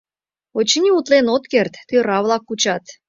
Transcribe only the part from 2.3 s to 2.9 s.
кучат!..